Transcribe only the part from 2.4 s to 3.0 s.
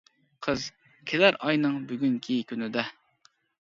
كۈنىدە.